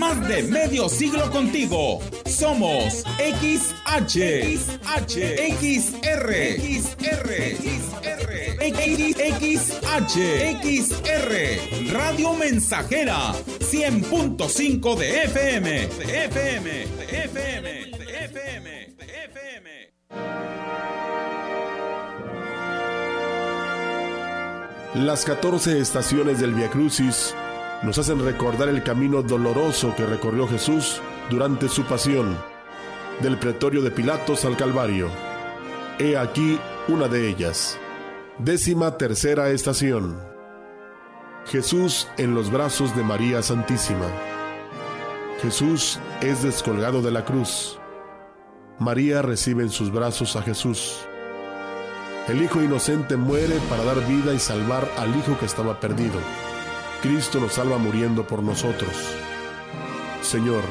[0.00, 2.00] Más de medio siglo contigo.
[2.24, 4.16] Somos XH,
[4.56, 5.14] XH,
[5.60, 7.28] XR, XR,
[9.20, 9.90] XR,
[10.64, 19.68] XR, Radio Mensajera, 100.5 de FM, de FM, de FM, de FM, de FM.
[24.94, 27.34] Las 14 estaciones del Via Crucis
[27.82, 32.36] nos hacen recordar el camino doloroso que recorrió Jesús durante su pasión,
[33.20, 35.08] del pretorio de Pilatos al Calvario.
[35.98, 37.78] He aquí una de ellas.
[38.38, 40.18] Décima tercera estación.
[41.46, 44.06] Jesús en los brazos de María Santísima.
[45.40, 47.78] Jesús es descolgado de la cruz.
[48.78, 50.98] María recibe en sus brazos a Jesús.
[52.28, 56.18] El Hijo inocente muere para dar vida y salvar al Hijo que estaba perdido.
[57.02, 58.92] Cristo nos salva muriendo por nosotros.
[60.22, 60.62] Señor,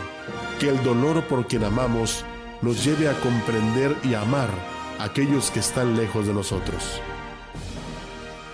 [0.60, 2.24] que el dolor por quien amamos
[2.62, 4.50] nos lleve a comprender y a amar
[5.00, 7.02] a aquellos que están lejos de nosotros.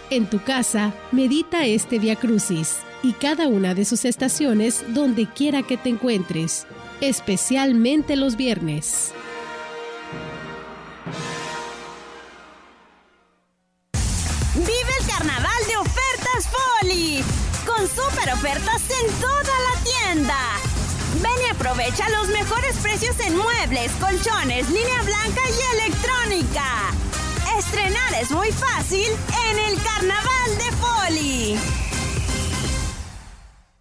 [0.09, 5.63] En tu casa, medita este Via Crucis y cada una de sus estaciones donde quiera
[5.63, 6.67] que te encuentres,
[7.01, 9.11] especialmente los viernes.
[14.55, 17.44] Vive el carnaval de ofertas Foli
[17.87, 20.37] super ofertas en toda la tienda.
[21.21, 26.91] Ven y aprovecha los mejores precios en muebles, colchones, línea blanca y electrónica.
[27.57, 29.07] Estrenar es muy fácil
[29.49, 31.84] en el Carnaval de Poli.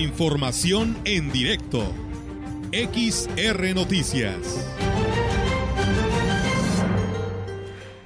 [0.00, 1.80] Información en directo.
[2.72, 4.66] XR Noticias.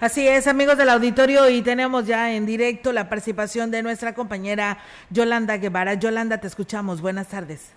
[0.01, 4.79] Así es, amigos del auditorio, y tenemos ya en directo la participación de nuestra compañera
[5.11, 5.95] Yolanda Guevara.
[5.95, 7.01] Yolanda, te escuchamos.
[7.01, 7.75] Buenas tardes.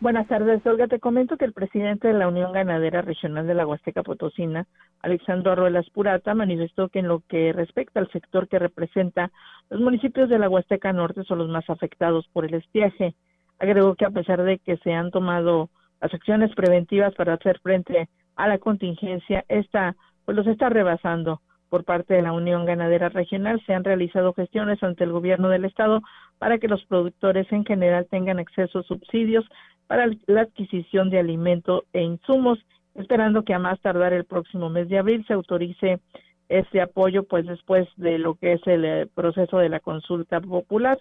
[0.00, 0.86] Buenas tardes, Olga.
[0.86, 4.66] Te comento que el presidente de la Unión Ganadera Regional de la Huasteca Potosina,
[5.02, 9.32] Alexandro Arruelas Purata, manifestó que en lo que respecta al sector que representa,
[9.70, 13.14] los municipios de la Huasteca Norte son los más afectados por el estiaje.
[13.58, 18.08] Agregó que a pesar de que se han tomado las acciones preventivas para hacer frente
[18.36, 21.40] a la contingencia, esta pues los está rebasando.
[21.68, 25.66] Por parte de la Unión Ganadera Regional se han realizado gestiones ante el gobierno del
[25.66, 26.00] estado
[26.38, 29.44] para que los productores en general tengan acceso a subsidios
[29.86, 32.58] para la adquisición de alimento e insumos,
[32.94, 36.00] esperando que a más tardar el próximo mes de abril se autorice
[36.48, 40.98] este apoyo, pues después de lo que es el eh, proceso de la consulta popular.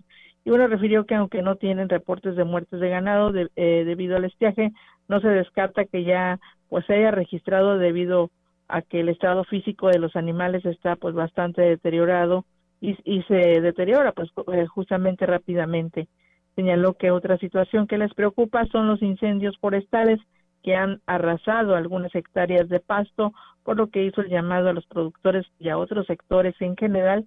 [0.47, 4.23] Y bueno, refirió que aunque no tienen reportes de muertes de ganado eh, debido al
[4.23, 4.71] estiaje,
[5.09, 6.39] no se descarta que ya
[6.69, 8.31] pues se haya registrado debido
[8.69, 12.45] a que el estado físico de los animales está pues bastante deteriorado
[12.79, 16.07] y, y se deteriora pues eh, justamente rápidamente.
[16.55, 20.21] Señaló que otra situación que les preocupa son los incendios forestales
[20.63, 23.33] que han arrasado algunas hectáreas de pasto,
[23.65, 27.25] por lo que hizo el llamado a los productores y a otros sectores en general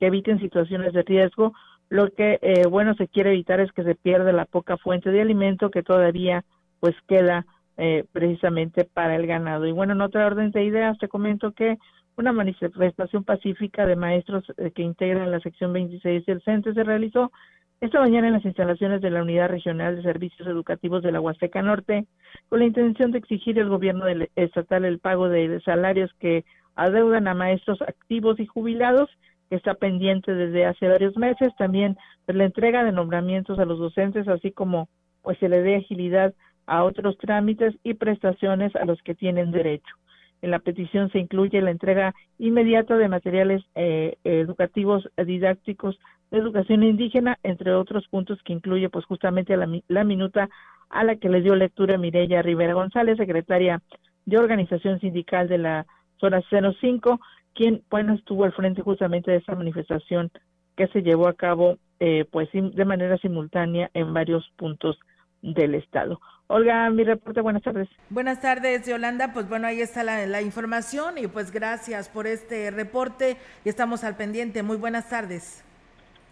[0.00, 1.52] que eviten situaciones de riesgo.
[1.88, 5.20] Lo que, eh, bueno, se quiere evitar es que se pierda la poca fuente de
[5.20, 6.44] alimento que todavía
[6.80, 9.66] pues queda eh, precisamente para el ganado.
[9.66, 11.78] Y bueno, en otra orden de ideas, te comento que
[12.16, 17.32] una manifestación pacífica de maestros eh, que integran la sección 26 del CENTE se realizó
[17.80, 21.60] esta mañana en las instalaciones de la Unidad Regional de Servicios Educativos de la Huasteca
[21.60, 22.06] Norte,
[22.48, 26.44] con la intención de exigir al gobierno del estatal el pago de salarios que
[26.76, 29.10] adeudan a maestros activos y jubilados,
[29.54, 31.96] que está pendiente desde hace varios meses, también
[32.26, 34.88] pues, la entrega de nombramientos a los docentes, así como
[35.22, 36.34] pues se le dé agilidad
[36.66, 39.94] a otros trámites y prestaciones a los que tienen derecho.
[40.42, 46.00] En la petición se incluye la entrega inmediata de materiales eh, educativos didácticos
[46.32, 50.48] de educación indígena, entre otros puntos que incluye pues justamente la, la minuta
[50.90, 53.80] a la que le dio lectura Mireya Rivera González, secretaria
[54.26, 55.86] de Organización Sindical de la
[56.18, 57.20] zona 05,
[57.54, 60.30] quien bueno estuvo al frente justamente de esta manifestación
[60.76, 64.98] que se llevó a cabo eh, pues de manera simultánea en varios puntos
[65.42, 66.20] del estado.
[66.46, 67.88] Olga, mi reporte, buenas tardes.
[68.10, 69.32] Buenas tardes, Yolanda.
[69.32, 74.04] Pues bueno, ahí está la, la, información y pues gracias por este reporte y estamos
[74.04, 74.62] al pendiente.
[74.62, 75.64] Muy buenas tardes.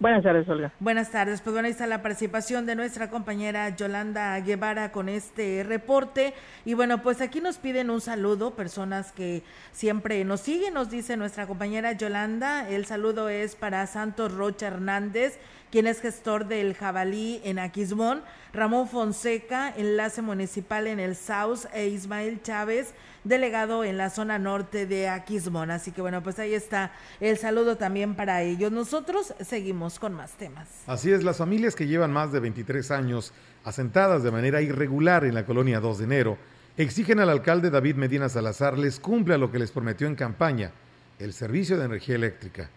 [0.02, 0.72] Buenas tardes, Olga.
[0.80, 1.40] Buenas tardes.
[1.42, 6.34] Pues bueno, ahí está la participación de nuestra compañera Yolanda Guevara con este reporte.
[6.64, 11.16] Y bueno, pues aquí nos piden un saludo, personas que siempre nos siguen, nos dice
[11.16, 12.68] nuestra compañera Yolanda.
[12.68, 15.38] El saludo es para Santos Rocha Hernández
[15.72, 18.20] quien es gestor del Jabalí en Aquismón,
[18.52, 22.92] Ramón Fonseca, enlace municipal en el South, e Ismael Chávez,
[23.24, 25.70] delegado en la zona norte de Aquismón.
[25.70, 28.72] Así que bueno, pues ahí está el saludo también para ellos.
[28.72, 30.68] Nosotros seguimos con más temas.
[30.86, 33.32] Así es, las familias que llevan más de 23 años
[33.64, 36.38] asentadas de manera irregular en la colonia 2 de enero
[36.76, 40.72] exigen al alcalde David Medina Salazar les cumpla lo que les prometió en campaña,
[41.18, 42.70] el servicio de energía eléctrica.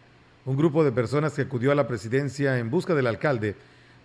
[0.45, 3.55] Un grupo de personas que acudió a la presidencia en busca del alcalde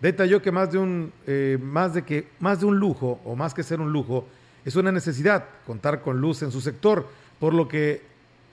[0.01, 3.53] detalló que más de un eh, más de que más de un lujo o más
[3.53, 4.27] que ser un lujo
[4.65, 7.09] es una necesidad contar con luz en su sector,
[7.39, 8.03] por lo que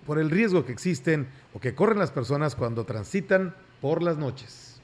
[0.05, 4.79] por el riesgo que existen o que corren las personas cuando transitan por las noches.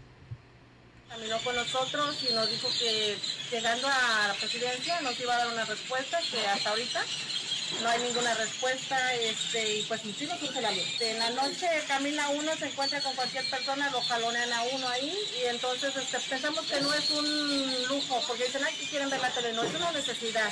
[1.07, 3.15] Caminó con nosotros y nos dijo que
[3.51, 7.01] llegando a la presidencia nos iba a dar una respuesta que hasta ahorita
[7.81, 11.01] no hay ninguna respuesta este, y pues sí nos surge la luz.
[11.01, 15.17] En la noche camina uno, se encuentra con cualquier persona, lo jalonean a uno ahí
[15.41, 19.21] y entonces este, pensamos que no es un lujo, porque dicen, ay, que quieren ver
[19.21, 20.51] la tele, no, es una necesidad.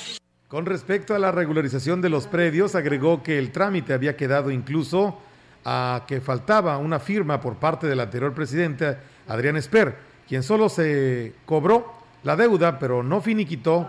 [0.52, 5.18] Con respecto a la regularización de los predios, agregó que el trámite había quedado incluso
[5.64, 8.98] a que faltaba una firma por parte del anterior presidente,
[9.28, 9.96] Adrián Esper,
[10.28, 13.88] quien solo se cobró la deuda, pero no finiquitó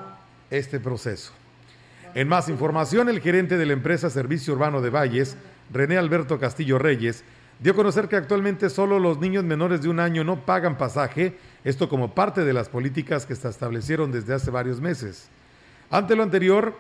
[0.49, 1.33] este proceso.
[2.15, 5.35] En más información, el gerente de la empresa Servicio Urbano de Valles,
[5.69, 7.25] René Alberto Castillo Reyes,
[7.59, 11.37] dio a conocer que actualmente solo los niños menores de un año no pagan pasaje,
[11.65, 15.29] esto como parte de las políticas que se establecieron desde hace varios meses.
[15.93, 16.75] Ante lo anterior,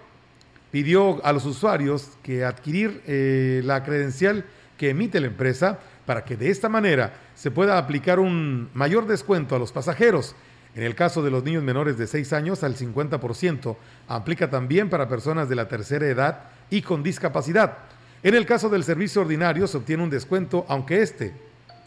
[0.71, 4.43] pidió a los usuarios que adquirir eh, la credencial
[4.75, 9.55] que emite la empresa para que de esta manera se pueda aplicar un mayor descuento
[9.55, 10.35] a los pasajeros.
[10.73, 15.07] En el caso de los niños menores de 6 años, al 50%, aplica también para
[15.07, 17.77] personas de la tercera edad y con discapacidad.
[18.23, 21.35] En el caso del servicio ordinario, se obtiene un descuento, aunque este,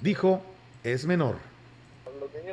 [0.00, 0.44] dijo,
[0.84, 1.55] es menor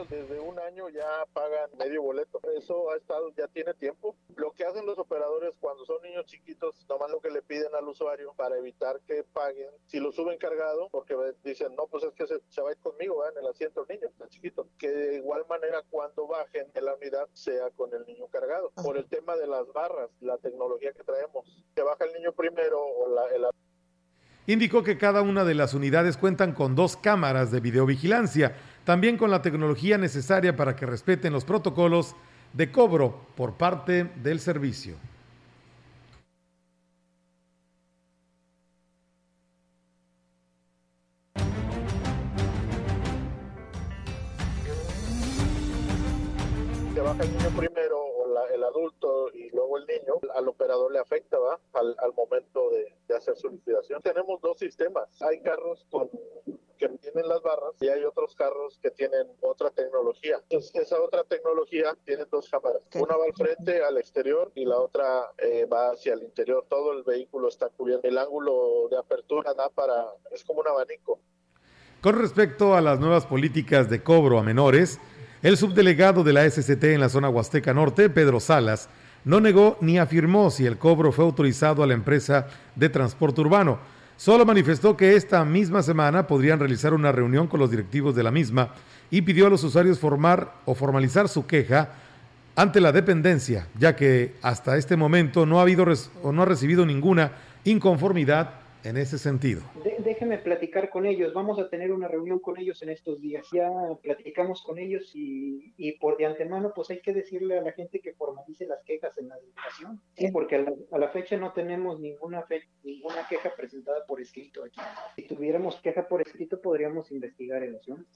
[0.10, 2.39] desde un año ya pagan medio boleto.
[2.58, 4.16] Eso ha estado, ya tiene tiempo.
[4.36, 7.88] Lo que hacen los operadores cuando son niños chiquitos, nomás lo que le piden al
[7.88, 12.28] usuario para evitar que paguen, si lo suben cargado, porque dicen, no, pues es que
[12.28, 13.38] se, se va a ir conmigo ¿verdad?
[13.38, 14.68] en el asiento el niño, el chiquito.
[14.78, 18.72] Que de igual manera cuando bajen en la unidad sea con el niño cargado.
[18.72, 21.45] Por el tema de las barras, la tecnología que traemos.
[21.76, 23.45] Que baja el niño primero o la, el
[24.45, 29.32] Indicó que cada una de las unidades cuentan con dos cámaras de videovigilancia, también con
[29.32, 32.16] la tecnología necesaria para que respeten los protocolos
[32.54, 34.96] de cobro por parte del servicio.
[47.04, 48.24] baja el niño primero o
[48.54, 51.60] el adulto y luego el niño, al operador le afecta ¿va?
[51.74, 54.02] Al, al momento de, de hacer su liquidación.
[54.02, 55.22] Tenemos dos sistemas.
[55.22, 56.10] Hay carros con
[56.90, 60.38] que tienen las barras y hay otros carros que tienen otra tecnología.
[60.50, 62.82] Entonces, esa otra tecnología tiene dos cámaras.
[62.96, 66.66] Una va al frente, al exterior, y la otra eh, va hacia el interior.
[66.70, 68.08] Todo el vehículo está cubierto.
[68.08, 71.20] El ángulo de apertura da para, es como un abanico.
[72.02, 75.00] Con respecto a las nuevas políticas de cobro a menores,
[75.42, 78.90] el subdelegado de la SCT en la zona Huasteca Norte, Pedro Salas,
[79.26, 83.80] no negó ni afirmó si el cobro fue autorizado a la empresa de transporte urbano.
[84.18, 88.32] Solo manifestó que esta misma semana podrían realizar una reunión con los directivos de la
[88.32, 88.74] misma
[89.09, 91.89] y pidió a los usuarios formar o formalizar su queja
[92.55, 95.86] ante la dependencia, ya que hasta este momento no ha habido
[96.22, 97.32] o no ha recibido ninguna
[97.64, 98.51] inconformidad
[98.84, 99.61] en ese sentido.
[100.24, 101.34] Déjeme platicar con ellos.
[101.34, 103.46] Vamos a tener una reunión con ellos en estos días.
[103.52, 103.70] Ya
[104.02, 108.00] platicamos con ellos y, y por de antemano, pues hay que decirle a la gente
[108.00, 110.00] que formalice las quejas en la delegación.
[110.16, 114.22] Sí, porque a la, a la fecha no tenemos ninguna, fe- ninguna queja presentada por
[114.22, 114.80] escrito aquí.
[115.18, 118.08] Si tuviéramos queja por escrito, podríamos investigar el asunto.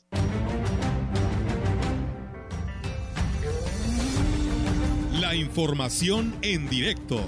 [5.19, 7.19] La información en directo.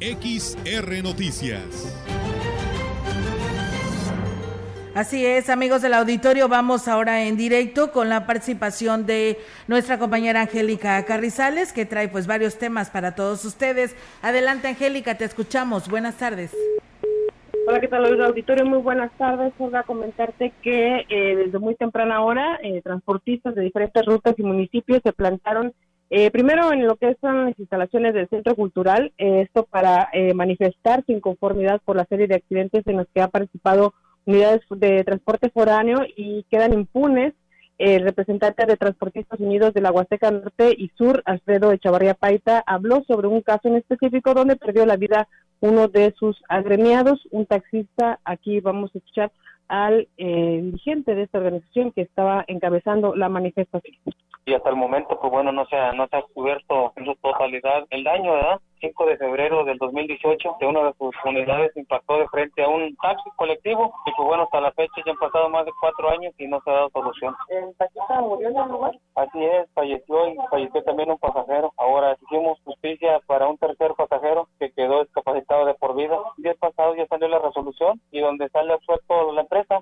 [0.00, 1.92] XR Noticias.
[4.98, 9.38] Así es, amigos del auditorio, vamos ahora en directo con la participación de
[9.68, 13.94] nuestra compañera Angélica Carrizales, que trae pues varios temas para todos ustedes.
[14.22, 15.88] Adelante, Angélica, te escuchamos.
[15.88, 16.52] Buenas tardes.
[17.68, 18.26] Hola, ¿qué tal, Olga?
[18.26, 18.66] auditorio?
[18.66, 19.52] Muy buenas tardes.
[19.60, 25.00] Olga, comentarte que eh, desde muy temprana hora, eh, transportistas de diferentes rutas y municipios
[25.04, 25.74] se plantaron
[26.10, 30.32] eh, primero en lo que son las instalaciones del Centro Cultural, eh, esto para eh,
[30.32, 33.92] manifestar su inconformidad por la serie de accidentes en los que ha participado
[34.28, 37.32] unidades de transporte foráneo y quedan impunes.
[37.78, 43.04] El representante de Transportistas Unidos de la Huasteca Norte y Sur, Alfredo Echavarría Paita, habló
[43.06, 45.28] sobre un caso en específico donde perdió la vida
[45.60, 48.18] uno de sus agremiados, un taxista.
[48.24, 49.32] Aquí vamos a escuchar
[49.68, 53.96] al eh, dirigente de esta organización que estaba encabezando la manifestación.
[54.48, 57.14] Y hasta el momento, pues bueno, no se ha, no se ha cubierto en su
[57.16, 58.60] totalidad el daño, ¿verdad?
[58.80, 62.96] 5 de febrero del 2018, que una de sus unidades impactó de frente a un
[62.96, 66.32] taxi colectivo y pues bueno, hasta la fecha ya han pasado más de cuatro años
[66.38, 67.34] y no se ha dado solución.
[67.50, 68.98] ¿El taxista murió en el lugar?
[69.16, 71.74] Así es, falleció y falleció también un pasajero.
[71.76, 76.16] Ahora hicimos justicia para un tercer pasajero que quedó discapacitado de por vida.
[76.38, 79.80] El día pasado ya salió la resolución y donde sale absuelto la empresa.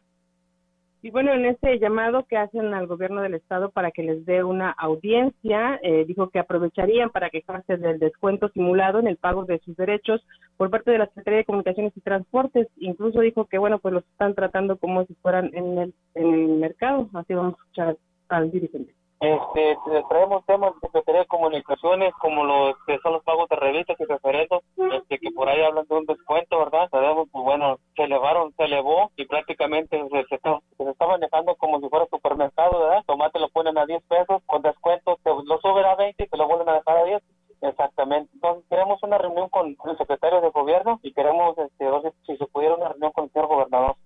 [1.06, 4.42] Y bueno, en ese llamado que hacen al gobierno del estado para que les dé
[4.42, 9.60] una audiencia, eh, dijo que aprovecharían para quejarse del descuento simulado en el pago de
[9.60, 10.20] sus derechos
[10.56, 12.66] por parte de la Secretaría de Comunicaciones y Transportes.
[12.78, 16.48] Incluso dijo que, bueno, pues los están tratando como si fueran en el, en el
[16.56, 17.08] mercado.
[17.14, 17.96] Así vamos a escuchar
[18.28, 18.95] al dirigente.
[19.18, 19.78] Este,
[20.10, 24.04] traemos temas de Secretaría de Comunicaciones como los que son los pagos de revistas y
[24.04, 24.62] referendos,
[24.92, 26.88] este, que por ahí hablan de un descuento, ¿verdad?
[26.90, 29.98] Sabemos, pues bueno, se elevaron, se elevó y prácticamente
[30.28, 33.04] se, está, se está manejando como si fuera supermercado, ¿verdad?
[33.06, 36.36] Tomate lo ponen a 10 pesos, con descuento te lo suben a 20 y te
[36.36, 37.22] lo vuelven a dejar a 10.
[37.62, 38.30] Exactamente.
[38.34, 41.86] Entonces, queremos una reunión con el secretario de gobierno y queremos, este,
[42.26, 43.96] si se pudiera, una reunión con el señor gobernador.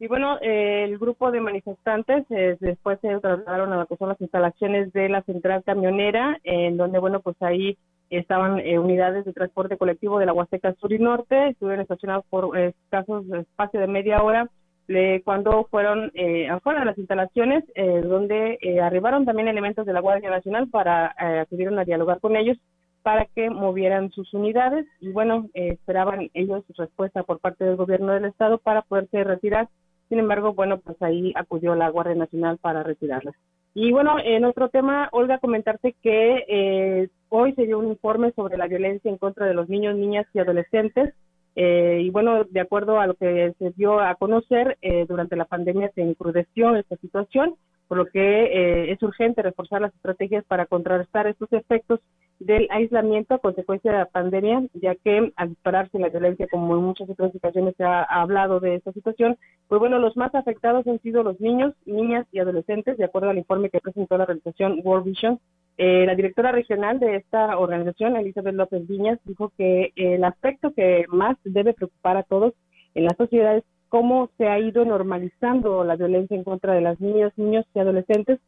[0.00, 4.08] Y bueno, eh, el grupo de manifestantes eh, después se trasladaron a lo que son
[4.08, 7.76] las instalaciones de la central camionera, en donde, bueno, pues ahí
[8.08, 12.56] estaban eh, unidades de transporte colectivo de la Huasteca Sur y Norte, estuvieron estacionados por
[12.56, 14.48] escasos espacio de media hora
[15.24, 16.10] cuando fueron
[16.50, 17.62] afuera de las instalaciones,
[18.02, 22.58] donde arribaron también elementos de la Guardia Nacional para acudieron a dialogar con ellos
[23.02, 24.86] para que movieran sus unidades.
[24.98, 29.68] Y bueno, esperaban ellos respuesta por parte del gobierno del estado para poderse retirar
[30.10, 33.36] sin embargo, bueno, pues ahí acudió la Guardia Nacional para retirarlas.
[33.74, 38.58] Y bueno, en otro tema, Olga, comentarte que eh, hoy se dio un informe sobre
[38.58, 41.14] la violencia en contra de los niños, niñas y adolescentes.
[41.54, 45.44] Eh, y bueno, de acuerdo a lo que se dio a conocer, eh, durante la
[45.44, 47.54] pandemia se encrudeció esta situación,
[47.86, 52.00] por lo que es urgente reforzar las estrategias para contrarrestar estos efectos
[52.40, 56.82] del aislamiento a consecuencia de la pandemia, ya que al dispararse la violencia, como en
[56.82, 59.36] muchas otras ocasiones se ha hablado de esta situación,
[59.68, 63.38] pues bueno, los más afectados han sido los niños, niñas y adolescentes, de acuerdo al
[63.38, 65.38] informe que presentó la organización World Vision.
[65.76, 71.04] Eh, la directora regional de esta organización, Elizabeth López Viñas, dijo que el aspecto que
[71.08, 72.54] más debe preocupar a todos
[72.94, 77.00] en la sociedad es cómo se ha ido normalizando la violencia en contra de las
[77.00, 78.40] niñas, niños y adolescentes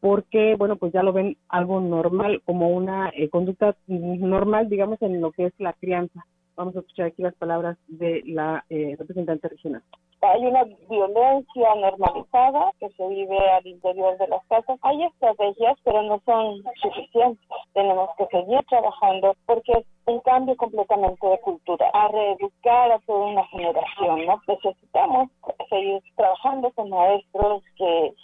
[0.00, 5.20] porque, bueno, pues ya lo ven algo normal, como una eh, conducta normal, digamos, en
[5.20, 6.24] lo que es la crianza.
[6.58, 9.80] Vamos a escuchar aquí las palabras de la eh, representante regional.
[10.22, 14.76] Hay una violencia normalizada que se vive al interior de las casas.
[14.82, 17.46] Hay estrategias, pero no son suficientes.
[17.74, 23.26] Tenemos que seguir trabajando porque es un cambio completamente de cultura, a reeducar a toda
[23.26, 24.42] una generación, ¿no?
[24.48, 25.28] Necesitamos
[25.70, 28.14] seguir trabajando con maestros que,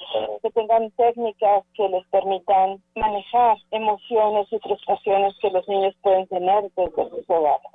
[0.42, 6.68] que tengan técnicas que les permitan manejar emociones y frustraciones que los niños pueden tener
[6.74, 7.73] desde sus hogares.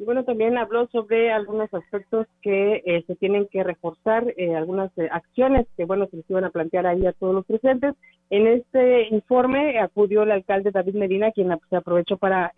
[0.00, 4.96] Y bueno, también habló sobre algunos aspectos que eh, se tienen que reforzar, eh, algunas
[4.96, 7.96] eh, acciones que, bueno, se les iban a plantear ahí a todos los presentes.
[8.30, 12.52] En este informe acudió el alcalde David Medina, quien se aprovechó para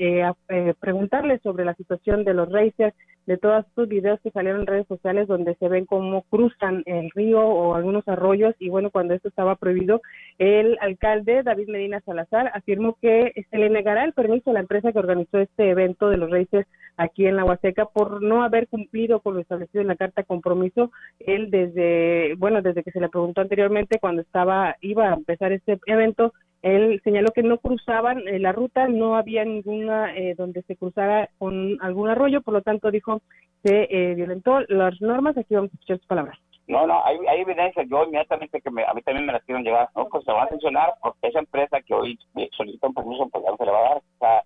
[0.81, 2.95] preguntarle sobre la situación de los racers,
[3.31, 7.13] de todos estos videos que salieron en redes sociales donde se ven cómo cruzan el
[7.15, 8.57] río o algunos arroyos.
[8.59, 10.03] Y bueno, cuando esto estaba prohibido,
[10.39, 14.91] el alcalde David Medina Salazar afirmó que se le negará el permiso a la empresa
[14.91, 16.67] que organizó este evento de los racers
[16.97, 20.91] aquí en la Huasteca por no haber cumplido con lo establecido en la carta compromiso.
[21.21, 25.79] Él desde, bueno, desde que se le preguntó anteriormente cuando estaba, iba a empezar este
[25.87, 30.77] evento, él señaló que no cruzaban eh, la ruta, no había ninguna eh, donde se
[30.77, 33.23] cruzara con algún arroyo, por lo tanto dijo
[33.63, 35.37] se eh, violentó las normas.
[35.37, 36.39] Aquí vamos a escuchar sus palabras.
[36.71, 37.83] No, no, hay, hay evidencia.
[37.83, 40.09] Yo inmediatamente que a mí también me las quieren llevar, ¿no?
[40.09, 42.17] Pues se va a sancionar porque esa empresa que hoy
[42.57, 43.97] solicita un permiso, pues ya no se le va a dar.
[43.97, 44.39] O sea,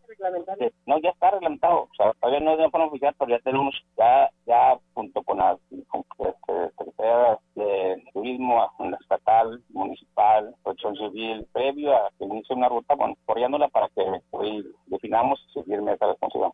[0.60, 1.82] eh, no, ya está reglamentado.
[1.82, 5.36] O sea, todavía no es de forma oficial, pero ya tenemos, ya, ya junto con
[5.36, 12.70] la este, Secretaría de Turismo, la estatal, municipal, protección civil, previo a que inicie una
[12.70, 16.52] ruta, bueno, corriéndola para que hoy definamos y seguirme esa responsabilidad.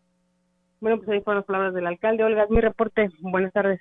[0.80, 2.24] Bueno, pues ahí fueron las palabras del alcalde.
[2.24, 3.08] Olga, mi reporte.
[3.20, 3.80] Buenas tardes.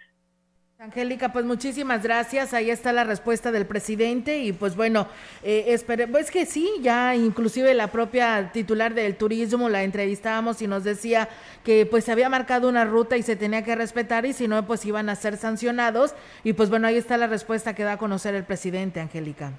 [0.81, 2.53] Angélica, pues muchísimas gracias.
[2.53, 5.07] Ahí está la respuesta del presidente y pues bueno,
[5.43, 5.77] eh,
[6.09, 11.27] pues que sí, ya inclusive la propia titular del turismo la entrevistábamos y nos decía
[11.65, 14.65] que pues se había marcado una ruta y se tenía que respetar y si no
[14.65, 16.15] pues iban a ser sancionados
[16.45, 19.51] y pues bueno, ahí está la respuesta que da a conocer el presidente, Angélica.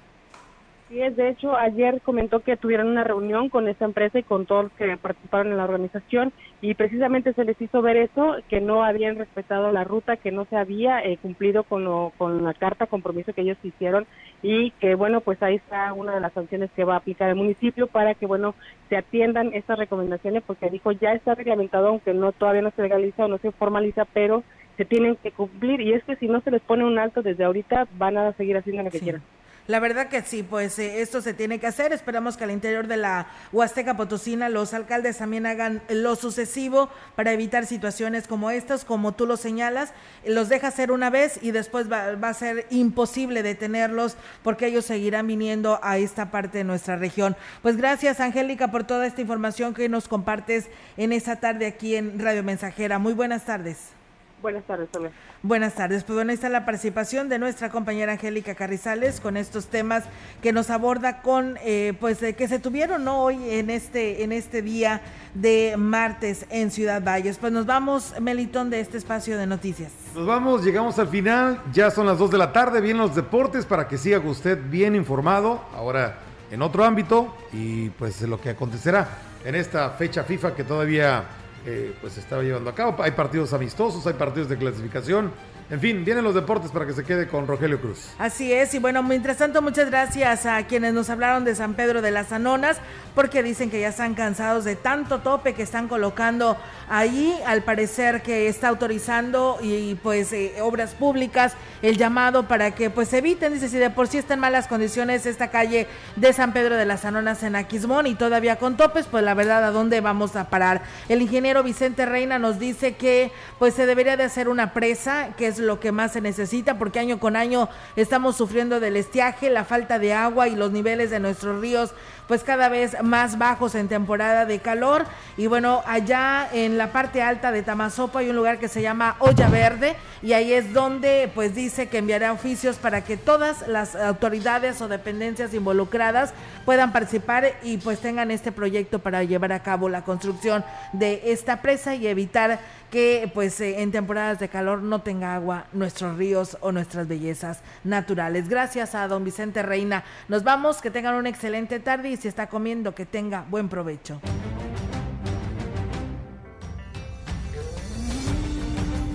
[0.91, 4.65] Sí, de hecho, ayer comentó que tuvieron una reunión con esta empresa y con todos
[4.65, 8.83] los que participaron en la organización y precisamente se les hizo ver eso, que no
[8.83, 12.87] habían respetado la ruta, que no se había eh, cumplido con, lo, con la carta
[12.87, 14.05] compromiso que ellos hicieron
[14.43, 17.35] y que, bueno, pues ahí está una de las sanciones que va a aplicar el
[17.35, 18.53] municipio para que, bueno,
[18.89, 23.23] se atiendan estas recomendaciones porque dijo ya está reglamentado, aunque no todavía no se legaliza
[23.23, 24.43] o no se formaliza, pero
[24.75, 27.45] se tienen que cumplir y es que si no se les pone un alto desde
[27.45, 29.21] ahorita van a seguir haciendo lo que quieran.
[29.67, 31.93] La verdad que sí, pues eh, esto se tiene que hacer.
[31.93, 37.31] Esperamos que al interior de la Huasteca Potosina los alcaldes también hagan lo sucesivo para
[37.31, 39.93] evitar situaciones como estas, como tú lo señalas.
[40.25, 45.27] Los deja hacer una vez y después va, a ser imposible detenerlos porque ellos seguirán
[45.27, 47.35] viniendo a esta parte de nuestra región.
[47.61, 52.19] Pues gracias, Angélica, por toda esta información que nos compartes en esta tarde aquí en
[52.19, 52.99] Radio Mensajera.
[52.99, 54.00] Muy buenas tardes.
[54.41, 55.11] Buenas tardes, Sonia.
[55.43, 56.03] Buenas tardes.
[56.03, 60.05] Pues bueno, ahí está la participación de nuestra compañera Angélica Carrizales con estos temas
[60.41, 63.21] que nos aborda con, eh, pues, eh, que se tuvieron ¿no?
[63.21, 65.01] hoy en este, en este día
[65.35, 67.37] de martes en Ciudad Valles.
[67.37, 69.91] Pues nos vamos, Melitón, de este espacio de noticias.
[70.15, 71.61] Nos vamos, llegamos al final.
[71.71, 72.81] Ya son las 2 de la tarde.
[72.81, 75.63] Vienen los deportes para que siga usted bien informado.
[75.75, 76.17] Ahora
[76.51, 79.07] en otro ámbito y pues lo que acontecerá
[79.45, 81.23] en esta fecha FIFA que todavía
[81.65, 83.01] eh, pues estaba llevando a cabo.
[83.03, 85.31] Hay partidos amistosos, hay partidos de clasificación.
[85.71, 88.09] En fin, vienen los deportes para que se quede con Rogelio Cruz.
[88.19, 92.01] Así es, y bueno, mientras tanto, muchas gracias a quienes nos hablaron de San Pedro
[92.01, 92.77] de las Anonas,
[93.15, 96.57] porque dicen que ya están cansados de tanto tope que están colocando
[96.89, 102.89] ahí, al parecer que está autorizando y pues eh, obras públicas, el llamado para que
[102.89, 106.51] pues eviten, dice, si de por sí está en malas condiciones esta calle de San
[106.51, 110.01] Pedro de las Anonas en Aquismón y todavía con topes, pues la verdad, ¿a dónde
[110.01, 110.81] vamos a parar?
[111.07, 115.47] El ingeniero Vicente Reina nos dice que pues se debería de hacer una presa, que
[115.47, 119.63] es lo que más se necesita, porque año con año estamos sufriendo del estiaje, la
[119.63, 121.91] falta de agua y los niveles de nuestros ríos
[122.31, 125.05] pues cada vez más bajos en temporada de calor.
[125.35, 129.17] Y bueno, allá en la parte alta de Tamazopo hay un lugar que se llama
[129.19, 133.97] Olla Verde y ahí es donde pues dice que enviará oficios para que todas las
[133.97, 139.89] autoridades o dependencias involucradas puedan participar y pues tengan este proyecto para llevar a cabo
[139.89, 140.63] la construcción
[140.93, 142.61] de esta presa y evitar
[142.91, 147.61] que pues eh, en temporadas de calor no tenga agua nuestros ríos o nuestras bellezas
[147.83, 148.49] naturales.
[148.49, 150.03] Gracias a don Vicente Reina.
[150.27, 154.21] Nos vamos, que tengan una excelente tarde si está comiendo, que tenga buen provecho.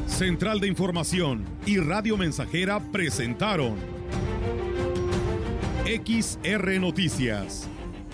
[0.08, 3.76] Central de Información y Radio Mensajera presentaron
[5.84, 7.68] XR Noticias.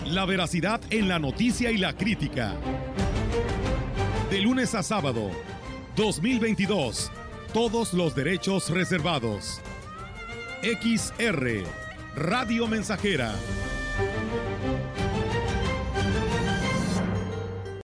[0.05, 2.55] La veracidad en la noticia y la crítica.
[4.29, 5.31] De lunes a sábado,
[5.95, 7.11] 2022.
[7.51, 9.59] Todos los derechos reservados.
[10.61, 11.63] XR,
[12.15, 13.33] Radio Mensajera